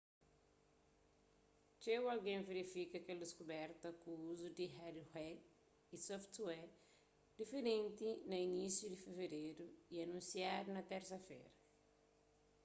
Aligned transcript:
txeu 1.81 2.01
algen 2.13 2.45
verifika 2.47 2.99
kel 3.05 3.19
diskuberta 3.23 3.89
ku 4.01 4.11
uzu 4.31 4.47
di 4.57 4.65
hardware 4.77 5.39
y 5.95 5.95
software 6.07 6.71
diferenti 7.39 8.09
na 8.29 8.37
inisiu 8.49 8.87
di 8.91 8.97
fevereru 9.05 9.67
y 9.93 9.95
anunsiadu 10.03 10.69
na 10.73 10.83
térsa-fera 10.91 11.51